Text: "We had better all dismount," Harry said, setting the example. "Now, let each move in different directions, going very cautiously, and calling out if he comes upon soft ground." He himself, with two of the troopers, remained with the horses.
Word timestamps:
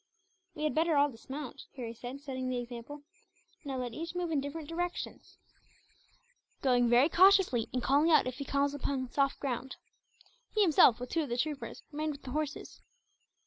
"We 0.55 0.63
had 0.63 0.73
better 0.73 0.95
all 0.95 1.11
dismount," 1.11 1.65
Harry 1.75 1.93
said, 1.93 2.21
setting 2.21 2.49
the 2.49 2.57
example. 2.57 3.03
"Now, 3.63 3.77
let 3.77 3.93
each 3.93 4.15
move 4.15 4.31
in 4.31 4.41
different 4.41 4.67
directions, 4.67 5.37
going 6.63 6.89
very 6.89 7.07
cautiously, 7.07 7.69
and 7.71 7.83
calling 7.83 8.09
out 8.09 8.25
if 8.25 8.39
he 8.39 8.43
comes 8.43 8.73
upon 8.73 9.11
soft 9.11 9.39
ground." 9.39 9.75
He 10.55 10.63
himself, 10.63 10.99
with 10.99 11.11
two 11.11 11.21
of 11.21 11.29
the 11.29 11.37
troopers, 11.37 11.83
remained 11.91 12.13
with 12.13 12.23
the 12.23 12.31
horses. 12.31 12.81